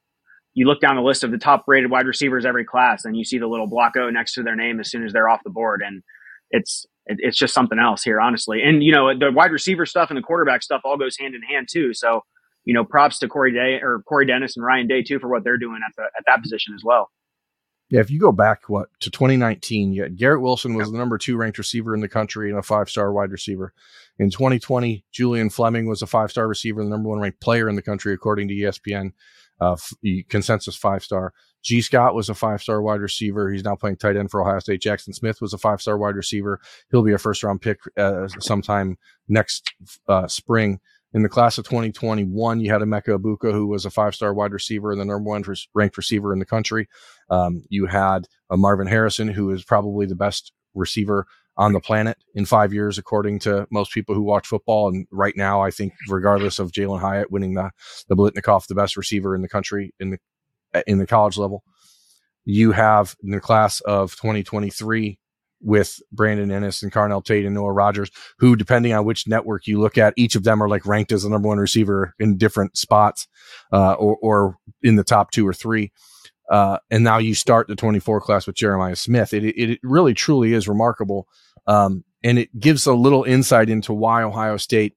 you 0.54 0.66
look 0.66 0.80
down 0.80 0.96
the 0.96 1.02
list 1.02 1.22
of 1.22 1.30
the 1.30 1.38
top 1.38 1.64
rated 1.66 1.90
wide 1.90 2.06
receivers 2.06 2.44
every 2.44 2.64
class 2.64 3.04
and 3.04 3.16
you 3.16 3.24
see 3.24 3.38
the 3.38 3.46
little 3.46 3.68
block 3.68 3.92
O 3.96 4.10
next 4.10 4.34
to 4.34 4.42
their 4.42 4.56
name 4.56 4.80
as 4.80 4.90
soon 4.90 5.04
as 5.04 5.12
they're 5.12 5.28
off 5.28 5.40
the 5.44 5.50
board. 5.50 5.82
And 5.84 6.02
it's, 6.50 6.86
it's 7.06 7.36
just 7.36 7.54
something 7.54 7.78
else 7.78 8.02
here, 8.02 8.20
honestly. 8.20 8.60
And, 8.62 8.82
you 8.82 8.92
know, 8.92 9.16
the 9.16 9.30
wide 9.32 9.52
receiver 9.52 9.86
stuff 9.86 10.10
and 10.10 10.16
the 10.16 10.22
quarterback 10.22 10.62
stuff 10.62 10.82
all 10.84 10.96
goes 10.96 11.16
hand 11.18 11.34
in 11.34 11.42
hand 11.42 11.68
too. 11.70 11.94
So, 11.94 12.22
you 12.64 12.74
know, 12.74 12.84
props 12.84 13.18
to 13.20 13.28
Corey 13.28 13.52
Day 13.52 13.80
or 13.82 14.02
Corey 14.06 14.26
Dennis 14.26 14.56
and 14.56 14.64
Ryan 14.64 14.86
Day 14.86 15.02
too 15.02 15.18
for 15.18 15.28
what 15.28 15.44
they're 15.44 15.58
doing 15.58 15.80
at 15.86 15.94
the, 15.96 16.02
at 16.02 16.24
that 16.26 16.42
position 16.42 16.74
as 16.74 16.82
well. 16.84 17.10
Yeah, 17.90 17.98
if 17.98 18.10
you 18.10 18.20
go 18.20 18.30
back 18.30 18.68
what 18.68 18.88
to 19.00 19.10
2019, 19.10 19.92
you 19.92 20.08
Garrett 20.10 20.42
Wilson 20.42 20.74
was 20.74 20.92
the 20.92 20.98
number 20.98 21.18
two 21.18 21.36
ranked 21.36 21.58
receiver 21.58 21.92
in 21.92 22.00
the 22.00 22.08
country 22.08 22.48
and 22.48 22.58
a 22.58 22.62
five 22.62 22.88
star 22.88 23.12
wide 23.12 23.32
receiver. 23.32 23.74
In 24.18 24.30
2020, 24.30 25.04
Julian 25.10 25.50
Fleming 25.50 25.88
was 25.88 26.00
a 26.00 26.06
five 26.06 26.30
star 26.30 26.46
receiver, 26.46 26.84
the 26.84 26.90
number 26.90 27.08
one 27.08 27.18
ranked 27.18 27.40
player 27.40 27.68
in 27.68 27.74
the 27.74 27.82
country 27.82 28.14
according 28.14 28.46
to 28.48 28.54
ESPN 28.54 29.10
uh, 29.60 29.76
consensus 30.28 30.76
five 30.76 31.02
star. 31.02 31.32
Gee 31.62 31.82
Scott 31.82 32.14
was 32.14 32.28
a 32.28 32.34
five 32.34 32.62
star 32.62 32.80
wide 32.80 33.00
receiver. 33.00 33.50
He's 33.50 33.64
now 33.64 33.74
playing 33.74 33.96
tight 33.96 34.16
end 34.16 34.30
for 34.30 34.40
Ohio 34.40 34.60
State. 34.60 34.80
Jaxon 34.80 35.14
Smith 35.14 35.40
was 35.40 35.52
a 35.52 35.58
five 35.58 35.82
star 35.82 35.98
wide 35.98 36.16
receiver. 36.16 36.60
He'll 36.90 37.02
be 37.02 37.12
a 37.12 37.18
first 37.18 37.42
round 37.42 37.60
pick 37.60 37.80
uh, 37.96 38.28
sometime 38.38 38.98
next 39.28 39.74
uh, 40.08 40.26
spring. 40.26 40.80
In 41.12 41.22
the 41.22 41.28
class 41.28 41.58
of 41.58 41.64
2021, 41.64 42.60
you 42.60 42.72
had 42.72 42.82
Emeka 42.82 43.18
Egbuka, 43.18 43.52
who 43.52 43.66
was 43.66 43.84
a 43.84 43.90
five 43.90 44.14
star 44.14 44.32
wide 44.32 44.52
receiver 44.52 44.92
and 44.92 45.00
the 45.00 45.04
number 45.04 45.28
one 45.28 45.42
ranked 45.74 45.96
receiver 45.96 46.32
in 46.32 46.38
the 46.38 46.46
country. 46.46 46.88
Um, 47.28 47.64
you 47.68 47.86
had 47.86 48.28
a 48.48 48.56
Marvin 48.56 48.86
Harrison, 48.86 49.28
who 49.28 49.50
is 49.50 49.64
probably 49.64 50.06
the 50.06 50.14
best 50.14 50.52
receiver 50.74 51.26
on 51.56 51.72
the 51.72 51.80
planet 51.80 52.16
in 52.34 52.46
five 52.46 52.72
years, 52.72 52.96
according 52.96 53.40
to 53.40 53.66
most 53.70 53.92
people 53.92 54.14
who 54.14 54.22
watch 54.22 54.46
football. 54.46 54.88
And 54.88 55.06
right 55.10 55.36
now, 55.36 55.60
I 55.60 55.70
think, 55.70 55.94
regardless 56.08 56.58
of 56.58 56.70
Jalin 56.70 57.00
Hyatt 57.00 57.32
winning 57.32 57.54
the 57.54 57.70
the 58.08 58.16
Biletnikoff, 58.16 58.66
the 58.66 58.74
best 58.74 58.96
receiver 58.96 59.34
in 59.34 59.42
the 59.42 59.48
country 59.48 59.92
in 59.98 60.10
the 60.10 60.18
in 60.86 60.98
the 60.98 61.06
college 61.06 61.36
level, 61.36 61.64
you 62.44 62.70
have 62.72 63.16
in 63.22 63.30
the 63.30 63.40
class 63.40 63.80
of 63.80 64.12
2023 64.12 65.18
with 65.60 66.00
Brandon 66.12 66.48
Inniss 66.48 66.82
and 66.82 66.92
Carnell 66.92 67.24
Tate 67.24 67.44
and 67.44 67.54
Noah 67.54 67.72
Rogers, 67.72 68.10
who, 68.38 68.56
depending 68.56 68.92
on 68.92 69.04
which 69.04 69.28
network 69.28 69.66
you 69.66 69.80
look 69.80 69.98
at, 69.98 70.14
each 70.16 70.34
of 70.34 70.44
them 70.44 70.62
are 70.62 70.68
like 70.68 70.86
ranked 70.86 71.12
as 71.12 71.22
the 71.22 71.28
number 71.28 71.48
one 71.48 71.58
receiver 71.58 72.14
in 72.18 72.36
different 72.36 72.76
spots, 72.76 73.28
uh, 73.72 73.92
or, 73.94 74.16
or 74.22 74.56
in 74.82 74.96
the 74.96 75.04
top 75.04 75.30
two 75.30 75.46
or 75.46 75.52
three. 75.52 75.92
Uh, 76.50 76.78
and 76.90 77.04
now 77.04 77.18
you 77.18 77.34
start 77.34 77.68
the 77.68 77.76
24 77.76 78.20
class 78.20 78.46
with 78.46 78.56
Jeremiah 78.56 78.96
Smith. 78.96 79.32
It, 79.32 79.44
it, 79.44 79.70
it 79.70 79.78
really 79.82 80.14
truly 80.14 80.52
is 80.52 80.66
remarkable. 80.66 81.28
Um, 81.66 82.04
and 82.24 82.38
it 82.38 82.58
gives 82.58 82.86
a 82.86 82.92
little 82.92 83.24
insight 83.24 83.70
into 83.70 83.92
why 83.92 84.22
Ohio 84.22 84.56
State 84.56 84.94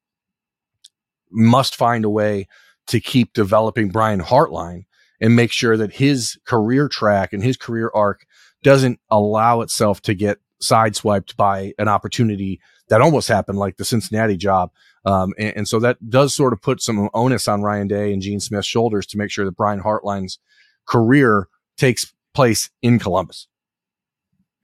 must 1.32 1.76
find 1.76 2.06
a 2.06 2.10
way 2.10 2.48
to 2.88 3.00
keep 3.00 3.34
developing 3.34 3.90
Brian 3.90 4.20
Hartline 4.20 4.86
and 5.22 5.36
make 5.36 5.52
sure 5.52 5.78
that 5.78 5.94
his 5.94 6.38
career 6.46 6.90
track 6.90 7.34
and 7.34 7.44
his 7.44 7.56
career 7.56 7.92
arc 7.94 8.26
doesn't 8.64 9.00
allow 9.10 9.62
itself 9.62 10.02
to 10.02 10.14
get 10.14 10.40
sideswiped 10.64 11.36
by 11.36 11.74
an 11.78 11.88
opportunity 11.88 12.60
that 12.90 13.02
almost 13.02 13.28
happened 13.28 13.58
like 13.58 13.78
the 13.78 13.86
Cincinnati 13.86 14.38
job. 14.38 14.72
Um, 15.06 15.34
and, 15.38 15.58
and, 15.58 15.68
so 15.68 15.80
that 15.80 16.10
does 16.10 16.34
sort 16.34 16.54
of 16.54 16.62
put 16.62 16.82
some 16.82 17.10
onus 17.14 17.48
on 17.48 17.62
Ryan 17.62 17.88
Day 17.88 18.14
and 18.14 18.22
Gene 18.22 18.40
Smith's 18.40 18.68
shoulders 18.68 19.06
to 19.08 19.18
make 19.18 19.32
sure 19.32 19.44
that 19.46 19.58
Brian 19.58 19.82
Hartline's 19.82 20.40
career 20.88 21.50
takes 21.78 22.14
place 22.34 22.70
in 22.82 23.00
Columbus. 23.00 23.48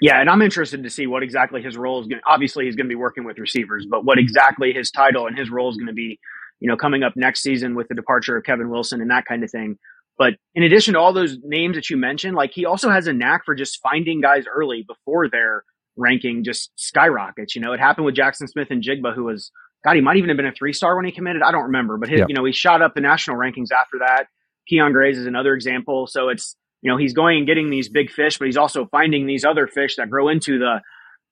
Yeah, 0.02 0.22
and 0.22 0.30
I'm 0.30 0.42
interested 0.42 0.84
to 0.84 0.90
see 0.90 1.08
what 1.08 1.24
exactly 1.24 1.62
his 1.62 1.76
role 1.76 2.00
is 2.00 2.08
going. 2.08 2.22
Obviously, 2.26 2.66
he's 2.66 2.76
going 2.76 2.86
to 2.86 2.90
be 2.90 2.96
working 2.96 3.26
with 3.26 3.38
receivers, 3.38 3.86
but 3.90 4.06
what 4.06 4.18
exactly 4.18 4.72
his 4.72 4.92
title 4.92 5.28
and 5.28 5.38
his 5.38 5.50
role 5.50 5.70
is 5.70 5.76
going 5.76 5.88
to 5.88 5.94
be, 5.94 6.20
you 6.62 6.70
know, 6.70 6.78
coming 6.78 7.04
up 7.04 7.14
next 7.18 7.42
season 7.42 7.76
with 7.76 7.90
the 7.90 7.96
departure 7.96 8.38
of 8.38 8.46
Kevin 8.46 8.70
Wilson 8.70 9.02
and 9.02 9.12
that 9.12 9.26
kind 9.26 9.44
of 9.44 9.52
thing. 9.52 9.78
But 10.18 10.36
in 10.56 10.64
addition 10.64 10.94
to 10.94 11.00
all 11.00 11.14
those 11.14 11.38
names 11.44 11.76
that 11.76 11.90
you 11.90 11.98
mentioned, 11.98 12.36
like 12.36 12.52
he 12.54 12.66
also 12.66 12.90
has 12.90 13.08
a 13.08 13.14
knack 13.14 13.46
for 13.46 13.56
just 13.56 13.80
finding 13.82 14.22
guys 14.22 14.46
early 14.54 14.84
before 14.88 15.30
their 15.30 15.64
ranking 16.00 16.44
just 16.44 16.72
skyrockets. 16.76 17.56
You 17.56 17.62
know, 17.62 17.74
it 17.74 17.80
happened 17.80 18.06
with 18.06 18.16
Jaxon 18.16 18.48
Smith-Njigba, 18.50 19.14
who 19.14 19.26
was 19.26 19.52
God, 19.84 19.96
he 19.96 20.02
might 20.02 20.18
even 20.18 20.30
have 20.30 20.38
been 20.38 20.48
a 20.48 20.52
three 20.52 20.74
star 20.74 20.96
when 20.96 21.06
he 21.06 21.12
committed. 21.12 21.42
I 21.42 21.52
don't 21.52 21.66
remember, 21.66 21.98
but 21.98 22.10
his, 22.10 22.22
you 22.28 22.36
know, 22.36 22.44
he 22.44 22.52
shot 22.52 22.82
up 22.82 22.96
the 22.96 23.02
national 23.02 23.38
rankings 23.38 23.72
after 23.72 24.00
that. 24.00 24.26
Kyion 24.72 24.92
Grayes 24.92 25.18
is 25.18 25.26
another 25.26 25.54
example. 25.54 26.08
So 26.08 26.30
it's 26.30 26.56
you 26.82 26.90
know, 26.90 26.98
he's 26.98 27.14
going 27.14 27.40
and 27.40 27.48
getting 27.48 27.70
these 27.70 27.90
big 27.90 28.10
fish, 28.10 28.38
but 28.38 28.46
he's 28.46 28.58
also 28.58 28.86
finding 28.86 29.26
these 29.26 29.44
other 29.44 29.68
fish 29.68 29.96
that 29.98 30.10
grow 30.10 30.30
into 30.30 30.60
the 30.60 30.82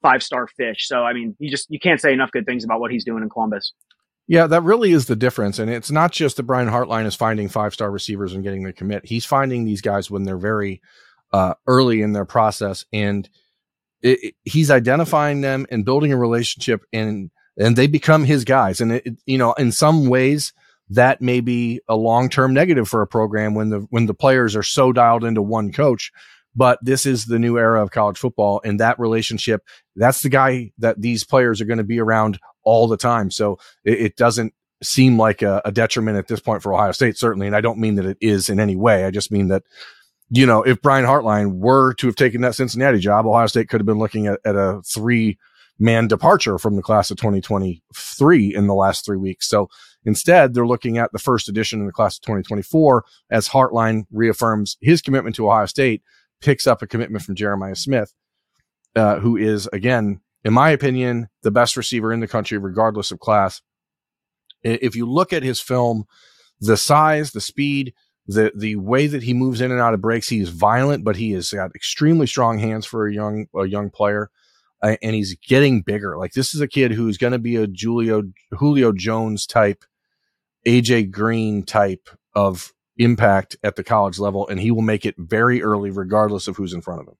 five 0.02 0.22
star 0.22 0.48
fish. 0.48 0.88
So, 0.88 1.04
I 1.04 1.14
mean, 1.14 1.36
you 1.40 1.50
just, 1.50 1.68
you 1.70 1.80
can't 1.80 2.02
say 2.02 2.14
enough 2.14 2.32
good 2.32 2.46
things 2.46 2.64
about 2.64 2.80
what 2.80 2.92
he's 2.92 3.06
doing 3.06 3.24
in 3.24 3.30
Columbus. 3.30 3.74
Yeah, 4.28 4.48
that 4.48 4.64
really 4.64 4.92
is 4.92 5.06
the 5.06 5.16
difference. 5.16 5.58
And 5.58 5.72
it's 5.72 5.90
not 5.90 6.12
just 6.12 6.36
that 6.36 6.44
Brian 6.44 6.68
Hartline 6.68 7.06
is 7.06 7.16
finding 7.16 7.48
five 7.48 7.74
star 7.74 7.90
receivers 7.90 8.34
and 8.34 8.44
getting 8.44 8.64
the 8.64 8.74
commit. 8.74 9.06
He's 9.06 9.26
finding 9.26 9.64
these 9.64 9.82
guys 9.82 10.12
when 10.12 10.24
they're 10.24 10.38
very 10.38 10.82
uh, 11.32 11.54
early 11.66 12.02
in 12.02 12.12
their 12.12 12.26
process. 12.26 12.84
And 12.92 13.30
it, 14.08 14.24
it, 14.24 14.36
he's 14.46 14.72
identifying 14.72 15.42
them 15.42 15.66
and 15.70 15.86
building 15.86 16.12
a 16.12 16.18
relationship 16.18 16.84
and 16.94 17.30
and 17.60 17.76
they 17.76 17.88
become 17.88 18.24
his 18.24 18.46
guys. 18.46 18.80
And 18.82 18.94
it, 18.94 19.18
you 19.26 19.38
know, 19.38 19.54
in 19.54 19.72
some 19.72 20.08
ways, 20.08 20.54
that 20.90 21.22
may 21.22 21.42
be 21.42 21.82
a 21.90 21.96
long 21.96 22.30
term 22.30 22.54
negative 22.54 22.88
for 22.88 23.02
a 23.02 23.08
program 23.08 23.54
when 23.54 23.70
the 23.70 23.80
when 23.90 24.06
the 24.06 24.14
players 24.14 24.56
are 24.56 24.64
so 24.64 24.92
dialed 24.92 25.24
into 25.24 25.42
one 25.42 25.72
coach. 25.72 26.12
But 26.56 26.80
this 26.82 27.06
is 27.06 27.26
the 27.26 27.38
new 27.38 27.58
era 27.58 27.84
of 27.84 27.92
college 27.92 28.18
football, 28.18 28.62
and 28.64 28.80
that 28.80 29.00
relationship, 29.00 29.62
that's 29.96 30.22
the 30.22 30.30
guy 30.30 30.72
that 30.80 31.00
these 31.00 31.24
players 31.24 31.62
are 31.62 31.66
going 31.66 31.78
to 31.78 31.84
be 31.84 32.00
around 32.00 32.40
all 32.64 32.88
the 32.88 32.98
time. 32.98 33.30
So 33.30 33.60
it, 33.84 34.02
it 34.02 34.16
doesn't 34.16 34.54
seem 34.82 35.20
like 35.20 35.42
a, 35.44 35.62
a 35.66 35.72
detriment 35.72 36.18
at 36.18 36.28
this 36.28 36.40
point 36.40 36.64
for 36.64 36.74
Ohio 36.74 36.92
State, 36.94 37.18
certainly. 37.18 37.46
And 37.46 37.56
I 37.56 37.62
don't 37.62 37.80
mean 37.80 37.96
that 37.96 38.06
it 38.06 38.18
is 38.22 38.50
in 38.50 38.60
any 38.60 38.76
way. 38.76 39.06
I 39.06 39.12
just 39.12 39.32
mean 39.32 39.50
that 39.50 39.64
you 40.30 40.46
know, 40.46 40.64
if 40.64 40.82
Brian 40.82 41.06
Hartline 41.06 41.60
were 41.60 41.94
to 41.96 42.08
have 42.08 42.16
taken 42.16 42.42
that 42.42 42.56
Cincinnati 42.56 43.00
job, 43.00 43.26
Ohio 43.26 43.48
State 43.48 43.70
could 43.70 43.80
have 43.80 43.86
been 43.86 44.00
looking 44.00 44.28
at, 44.28 44.40
at 44.44 44.56
a 44.56 44.82
three 44.86 45.38
man 45.80 46.08
departure 46.08 46.58
from 46.58 46.76
the 46.76 46.82
class 46.82 47.12
of 47.12 47.18
2023 47.18 48.56
in 48.56 48.68
the 48.68 48.74
last 48.74 49.06
three 49.06 49.18
weeks. 49.18 49.48
So 49.48 49.70
instead, 50.04 50.54
they're 50.54 50.68
looking 50.68 50.98
at 50.98 51.12
the 51.12 51.20
first 51.20 51.48
edition 51.48 51.80
in 51.80 51.86
the 51.86 51.94
class 51.94 52.18
of 52.18 52.24
2024 52.24 53.06
as 53.30 53.50
Hartline 53.50 54.06
reaffirms 54.12 54.78
his 54.82 55.02
commitment 55.02 55.36
to 55.36 55.48
Ohio 55.48 55.66
State, 55.66 56.02
picks 56.42 56.68
up 56.68 56.82
a 56.82 56.88
commitment 56.88 57.24
from 57.24 57.36
Jeremiah 57.36 57.76
Smith, 57.76 58.14
uh, 58.96 59.20
who 59.20 59.38
is, 59.38 59.68
again, 59.72 60.20
in 60.44 60.54
my 60.54 60.70
opinion, 60.70 61.30
the 61.44 61.52
best 61.52 61.78
receiver 61.78 62.12
in 62.12 62.20
the 62.20 62.28
country, 62.28 62.58
regardless 62.58 63.12
of 63.12 63.20
class. 63.20 63.62
If 64.64 64.96
you 64.96 65.06
look 65.06 65.32
at 65.32 65.44
his 65.44 65.62
film, 65.62 66.06
the 66.60 66.78
size, 66.78 67.32
the 67.32 67.42
speed, 67.42 67.94
the 68.28 68.52
the 68.56 68.76
way 68.76 69.08
that 69.08 69.24
he 69.24 69.34
moves 69.34 69.62
in 69.62 69.72
and 69.72 69.80
out 69.80 69.94
of 69.94 70.02
breaks, 70.02 70.28
he 70.28 70.40
is 70.40 70.50
violent, 70.50 71.04
but 71.04 71.16
he 71.16 71.32
has 71.32 71.52
got 71.52 71.76
extremely 71.76 72.28
strong 72.28 72.60
hands 72.60 72.86
for 72.86 73.08
a 73.08 73.14
young 73.14 73.48
a 73.56 73.66
young 73.66 73.90
player 73.90 74.30
uh, 74.82 74.96
and 75.02 75.16
he's 75.16 75.36
getting 75.36 75.82
bigger. 75.82 76.18
Like 76.18 76.34
this 76.34 76.54
is 76.54 76.62
a 76.62 76.68
kid 76.68 76.92
who's 76.92 77.18
going 77.18 77.34
to 77.34 77.40
be 77.40 77.56
a 77.56 77.68
Julio 77.68 78.24
Julio 78.52 78.92
Jones 78.92 79.48
type, 79.48 79.84
AJ 80.66 81.12
Green 81.12 81.64
type 81.64 82.10
of 82.36 82.74
impact 82.98 83.58
at 83.64 83.76
the 83.76 83.84
college 83.84 84.20
level, 84.20 84.48
and 84.48 84.60
he 84.60 84.72
will 84.72 84.82
make 84.82 85.06
it 85.06 85.16
very 85.18 85.62
early, 85.62 85.90
regardless 85.90 86.48
of 86.48 86.58
who's 86.58 86.74
in 86.74 86.82
front 86.82 87.02
of 87.02 87.08
him. 87.08 87.16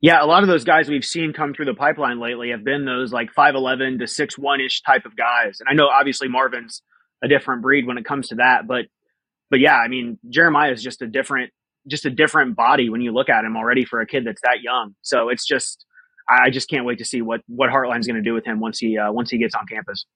Yeah, 0.00 0.22
a 0.22 0.26
lot 0.26 0.42
of 0.42 0.48
those 0.48 0.64
guys 0.64 0.88
we've 0.88 1.04
seen 1.04 1.32
come 1.32 1.54
through 1.54 1.64
the 1.64 1.74
pipeline 1.74 2.20
lately 2.20 2.50
have 2.50 2.62
been 2.62 2.84
those 2.84 3.12
like 3.12 3.30
five 3.32 3.54
eleven 3.54 3.98
to 3.98 4.06
six 4.06 4.38
one 4.38 4.60
ish 4.60 4.82
type 4.82 5.06
of 5.06 5.16
guys, 5.16 5.60
and 5.60 5.68
I 5.68 5.74
know 5.74 5.88
obviously 5.88 6.28
Marvin's 6.28 6.82
a 7.22 7.28
different 7.28 7.62
breed 7.62 7.86
when 7.86 7.96
it 7.96 8.04
comes 8.04 8.28
to 8.28 8.34
that, 8.36 8.66
but 8.66 8.86
but 9.50 9.60
yeah, 9.60 9.76
I 9.76 9.88
mean 9.88 10.18
Jeremiah 10.28 10.72
is 10.72 10.82
just 10.82 11.02
a 11.02 11.06
different 11.06 11.52
just 11.86 12.06
a 12.06 12.10
different 12.10 12.56
body 12.56 12.88
when 12.88 13.00
you 13.00 13.12
look 13.12 13.28
at 13.28 13.44
him 13.44 13.56
already 13.56 13.84
for 13.84 14.00
a 14.00 14.06
kid 14.06 14.24
that's 14.26 14.40
that 14.42 14.62
young. 14.62 14.94
So 15.02 15.28
it's 15.28 15.46
just 15.46 15.84
I 16.28 16.50
just 16.50 16.70
can't 16.70 16.86
wait 16.86 16.98
to 16.98 17.04
see 17.04 17.22
what 17.22 17.42
what 17.46 17.70
Hartline's 17.70 18.06
going 18.06 18.16
to 18.16 18.22
do 18.22 18.34
with 18.34 18.44
him 18.44 18.60
once 18.60 18.78
he 18.78 18.98
uh, 18.98 19.12
once 19.12 19.30
he 19.30 19.38
gets 19.38 19.54
on 19.54 19.66
campus. 19.66 20.06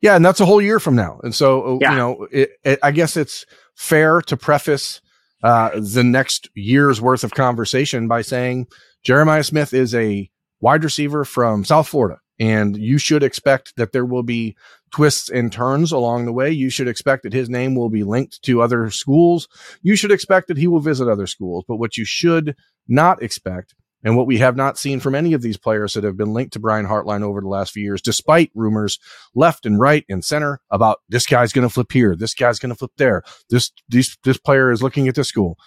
Yeah, 0.00 0.16
and 0.16 0.24
that's 0.24 0.40
a 0.40 0.46
whole 0.46 0.62
year 0.62 0.80
from 0.80 0.94
now. 0.94 1.20
And 1.22 1.34
so 1.34 1.62
uh, 1.62 1.78
yeah. 1.80 1.90
you 1.90 1.96
know, 1.98 2.26
it, 2.32 2.50
it, 2.64 2.78
I 2.82 2.90
guess 2.92 3.16
it's 3.16 3.44
fair 3.74 4.20
to 4.22 4.36
preface 4.36 5.00
uh, 5.42 5.70
the 5.78 6.02
next 6.02 6.48
year's 6.54 7.00
worth 7.00 7.24
of 7.24 7.32
conversation 7.32 8.08
by 8.08 8.22
saying 8.22 8.66
Jeremiah 9.02 9.44
Smith 9.44 9.74
is 9.74 9.94
a 9.94 10.30
wide 10.60 10.82
receiver 10.82 11.24
from 11.24 11.64
South 11.64 11.88
Florida. 11.88 12.20
And 12.38 12.76
you 12.76 12.98
should 12.98 13.22
expect 13.22 13.76
that 13.76 13.92
there 13.92 14.04
will 14.04 14.22
be 14.22 14.56
twists 14.92 15.28
and 15.28 15.52
turns 15.52 15.92
along 15.92 16.24
the 16.24 16.32
way. 16.32 16.50
You 16.50 16.70
should 16.70 16.88
expect 16.88 17.22
that 17.24 17.32
his 17.32 17.48
name 17.48 17.74
will 17.74 17.90
be 17.90 18.04
linked 18.04 18.42
to 18.42 18.62
other 18.62 18.90
schools. 18.90 19.48
You 19.82 19.96
should 19.96 20.12
expect 20.12 20.48
that 20.48 20.56
he 20.56 20.66
will 20.66 20.80
visit 20.80 21.08
other 21.08 21.26
schools. 21.26 21.64
But 21.66 21.76
what 21.76 21.96
you 21.96 22.04
should 22.04 22.56
not 22.88 23.22
expect 23.22 23.74
and 24.04 24.16
what 24.16 24.26
we 24.26 24.38
have 24.38 24.56
not 24.56 24.78
seen 24.78 25.00
from 25.00 25.14
any 25.14 25.32
of 25.32 25.42
these 25.42 25.56
players 25.56 25.94
that 25.94 26.04
have 26.04 26.16
been 26.16 26.32
linked 26.32 26.52
to 26.52 26.60
Brian 26.60 26.86
Hartline 26.86 27.22
over 27.22 27.40
the 27.40 27.48
last 27.48 27.72
few 27.72 27.82
years, 27.82 28.00
despite 28.00 28.52
rumors 28.54 28.98
left 29.34 29.66
and 29.66 29.80
right 29.80 30.04
and 30.08 30.24
center 30.24 30.60
about 30.70 30.98
this 31.08 31.26
guy's 31.26 31.52
going 31.52 31.66
to 31.66 31.72
flip 31.72 31.90
here, 31.90 32.14
this 32.14 32.34
guy's 32.34 32.58
going 32.58 32.70
to 32.70 32.78
flip 32.78 32.92
there, 32.98 33.22
this, 33.50 33.72
this, 33.88 34.16
this 34.22 34.38
player 34.38 34.70
is 34.70 34.82
looking 34.82 35.08
at 35.08 35.14
this 35.14 35.28
school. 35.28 35.58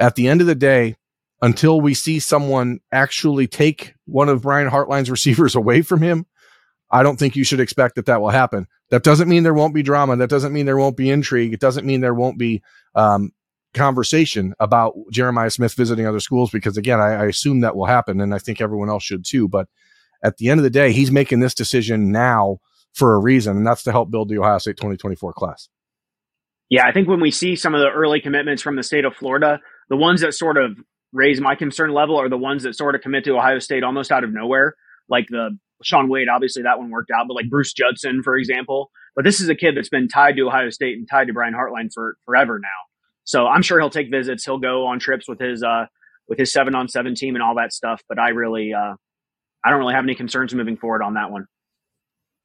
At 0.00 0.14
the 0.14 0.28
end 0.28 0.40
of 0.40 0.46
the 0.46 0.54
day, 0.54 0.96
until 1.40 1.80
we 1.80 1.94
see 1.94 2.18
someone 2.18 2.80
actually 2.90 3.46
take 3.46 3.94
one 4.06 4.28
of 4.28 4.42
Brian 4.42 4.70
Hartline's 4.70 5.10
receivers 5.12 5.54
away 5.54 5.82
from 5.82 6.02
him, 6.02 6.26
I 6.90 7.02
don't 7.02 7.18
think 7.18 7.36
you 7.36 7.44
should 7.44 7.60
expect 7.60 7.96
that 7.96 8.06
that 8.06 8.20
will 8.20 8.30
happen. 8.30 8.66
That 8.90 9.02
doesn't 9.02 9.28
mean 9.28 9.42
there 9.42 9.54
won't 9.54 9.74
be 9.74 9.82
drama. 9.82 10.16
That 10.16 10.30
doesn't 10.30 10.52
mean 10.52 10.66
there 10.66 10.78
won't 10.78 10.96
be 10.96 11.10
intrigue. 11.10 11.52
It 11.52 11.60
doesn't 11.60 11.86
mean 11.86 12.00
there 12.00 12.14
won't 12.14 12.38
be 12.38 12.62
um, 12.94 13.32
conversation 13.74 14.54
about 14.58 14.94
Jeremiah 15.12 15.50
Smith 15.50 15.74
visiting 15.74 16.06
other 16.06 16.20
schools 16.20 16.50
because 16.50 16.76
again, 16.76 17.00
I, 17.00 17.14
I, 17.14 17.24
assume 17.26 17.60
that 17.60 17.76
will 17.76 17.84
happen 17.84 18.20
and 18.20 18.34
I 18.34 18.38
think 18.38 18.60
everyone 18.60 18.88
else 18.88 19.04
should 19.04 19.24
too. 19.26 19.48
But 19.48 19.68
at 20.22 20.38
the 20.38 20.48
end 20.48 20.58
of 20.58 20.64
the 20.64 20.70
day, 20.70 20.92
he's 20.92 21.10
making 21.10 21.40
this 21.40 21.54
decision 21.54 22.10
now 22.10 22.58
for 22.94 23.14
a 23.14 23.18
reason, 23.18 23.56
and 23.56 23.66
that's 23.66 23.82
to 23.84 23.92
help 23.92 24.10
build 24.10 24.28
the 24.28 24.38
Ohio 24.38 24.58
State 24.58 24.76
2024 24.76 25.32
class. 25.34 25.68
Yeah, 26.70 26.86
I 26.86 26.92
think 26.92 27.08
when 27.08 27.20
we 27.20 27.30
see 27.30 27.56
some 27.56 27.74
of 27.74 27.80
the 27.80 27.90
early 27.90 28.20
commitments 28.20 28.62
from 28.62 28.76
the 28.76 28.82
state 28.82 29.04
of 29.04 29.14
Florida, 29.14 29.60
the 29.88 29.96
ones 29.96 30.20
that 30.20 30.34
sort 30.34 30.56
of 30.56 30.76
raise 31.12 31.40
my 31.40 31.54
concern 31.54 31.92
level 31.92 32.20
are 32.20 32.28
the 32.28 32.36
ones 32.36 32.64
that 32.64 32.74
sort 32.74 32.94
of 32.94 33.00
commit 33.00 33.24
to 33.24 33.36
Ohio 33.36 33.58
State 33.58 33.84
almost 33.84 34.10
out 34.10 34.24
of 34.24 34.32
nowhere, 34.32 34.74
like 35.08 35.26
the 35.28 35.56
Shaun 35.82 36.08
Wade. 36.08 36.28
Obviously, 36.28 36.62
that 36.62 36.78
one 36.78 36.90
worked 36.90 37.10
out, 37.10 37.26
but 37.28 37.34
like 37.34 37.50
Bruce 37.50 37.72
Judson, 37.72 38.22
for 38.22 38.36
example. 38.36 38.90
But 39.14 39.24
this 39.24 39.40
is 39.40 39.48
a 39.48 39.54
kid 39.54 39.76
that's 39.76 39.88
been 39.88 40.08
tied 40.08 40.36
to 40.36 40.42
Ohio 40.42 40.70
State 40.70 40.96
and 40.96 41.08
tied 41.08 41.26
to 41.26 41.32
Brian 41.32 41.54
Hartline 41.54 41.92
for 41.92 42.16
forever 42.24 42.58
now. 42.58 42.68
So 43.24 43.46
I'm 43.46 43.62
sure 43.62 43.78
he'll 43.78 43.90
take 43.90 44.10
visits. 44.10 44.44
He'll 44.44 44.58
go 44.58 44.86
on 44.86 44.98
trips 44.98 45.28
with 45.28 45.40
his 45.40 45.62
uh, 45.62 45.86
with 46.28 46.38
his 46.38 46.52
seven 46.52 46.74
on 46.74 46.88
seven 46.88 47.14
team 47.14 47.34
and 47.34 47.42
all 47.42 47.56
that 47.56 47.72
stuff. 47.72 48.02
But 48.08 48.18
I 48.18 48.30
really 48.30 48.72
uh, 48.72 48.94
I 49.64 49.70
don't 49.70 49.78
really 49.78 49.94
have 49.94 50.04
any 50.04 50.14
concerns 50.14 50.54
moving 50.54 50.76
forward 50.76 51.02
on 51.02 51.14
that 51.14 51.30
one. 51.30 51.46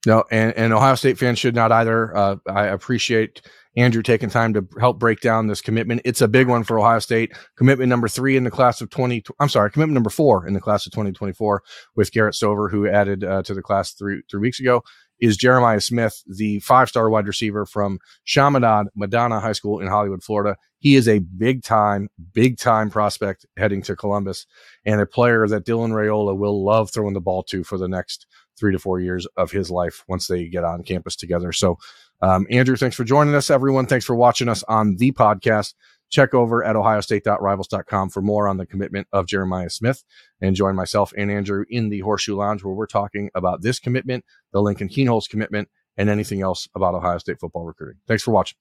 No, 0.06 0.26
and, 0.32 0.54
and 0.58 0.74
Ohio 0.74 0.96
State 0.96 1.18
fans 1.18 1.40
should 1.40 1.56
not 1.56 1.72
either. 1.72 2.16
Uh, 2.16 2.36
I 2.48 2.66
appreciate 2.66 3.42
Andrew 3.78 4.04
taking 4.04 4.30
time 4.30 4.54
to 4.54 4.68
help 4.80 5.00
break 5.00 5.22
down 5.22 5.48
this 5.48 5.62
commitment. 5.62 6.02
It's 6.04 6.22
a 6.22 6.28
big 6.28 6.48
one 6.48 6.64
for 6.64 6.78
Ohio 6.78 7.00
State. 7.00 7.34
Commitment 7.56 7.90
number 7.90 8.08
three 8.08 8.36
in 8.36 8.44
the 8.44 8.52
class 8.52 8.82
of 8.82 8.90
20. 8.90 9.24
I'm 9.40 9.50
sorry, 9.50 9.72
commitment 9.72 9.94
number 9.94 10.10
four 10.10 10.46
in 10.46 10.54
the 10.54 10.60
class 10.60 10.86
of 10.86 10.92
2024 10.92 11.64
with 11.96 12.12
Garrett 12.12 12.36
Stover, 12.36 12.70
who 12.70 12.88
added 12.88 13.24
uh, 13.24 13.44
to 13.44 13.54
the 13.54 13.62
class 13.62 13.94
three, 13.94 14.22
three 14.30 14.42
weeks 14.42 14.60
ago 14.60 14.84
is 15.24 15.38
Jeremiah 15.38 15.80
Smith, 15.80 16.22
the 16.28 16.60
five 16.60 16.90
star 16.90 17.10
wide 17.10 17.28
receiver 17.28 17.66
from 17.66 18.00
Chaminade 18.26 18.88
Madonna 18.94 19.40
High 19.40 19.54
School 19.54 19.80
in 19.80 19.88
Hollywood, 19.88 20.22
Florida. 20.22 20.58
He 20.80 20.96
is 20.96 21.08
a 21.08 21.20
big 21.20 21.64
time, 21.64 22.10
big 22.34 22.58
time 22.58 22.90
prospect 22.90 23.46
heading 23.56 23.82
to 23.84 23.96
Columbus 23.96 24.46
and 24.86 25.00
a 25.00 25.06
player 25.06 25.48
that 25.48 25.66
Dylan 25.66 25.92
Raiola 25.92 26.38
will 26.38 26.66
love 26.66 26.92
throwing 26.92 27.14
the 27.14 27.22
ball 27.22 27.42
to 27.44 27.64
for 27.64 27.78
the 27.78 27.88
next 27.88 28.28
three 28.60 28.74
to 28.74 28.80
four 28.80 29.00
years 29.00 29.26
of 29.38 29.50
his 29.50 29.72
life 29.72 30.04
once 30.10 30.28
they 30.28 30.50
get 30.50 30.66
on 30.66 30.84
campus 30.84 31.16
together. 31.16 31.54
So, 31.54 31.78
um, 32.22 32.46
Andrew, 32.50 32.76
thanks 32.76 32.98
for 32.98 33.06
joining 33.06 33.34
us, 33.34 33.50
everyone. 33.50 33.86
Thanks 33.86 34.06
for 34.06 34.18
watching 34.18 34.50
us 34.50 34.62
on 34.64 34.98
the 34.98 35.14
podcast. 35.14 35.74
Check 36.14 36.36
over 36.36 36.64
at 36.64 36.76
ohiostate.rivals.com 36.76 38.10
for 38.10 38.22
more 38.22 38.48
on 38.48 38.58
the 38.58 38.68
commitment 38.68 39.08
of 39.12 39.26
Jeremiah 39.26 39.72
Smith 39.72 40.04
and 40.40 40.56
join 40.56 40.76
myself 40.76 41.12
and 41.18 41.32
Andrew 41.32 41.66
in 41.72 41.90
the 41.90 42.02
Horseshoe 42.02 42.36
Lounge 42.36 42.64
where 42.64 42.76
we're 42.76 42.86
talking 42.86 43.32
about 43.34 43.64
this 43.64 43.80
commitment, 43.80 44.24
the 44.52 44.62
Lincoln 44.62 44.90
Kienholz 44.90 45.28
commitment, 45.28 45.70
and 45.98 46.12
anything 46.12 46.44
else 46.44 46.70
about 46.76 46.94
Ohio 46.94 47.18
State 47.18 47.40
football 47.40 47.66
recruiting. 47.66 48.00
Thanks 48.08 48.22
for 48.22 48.30
watching. 48.30 48.58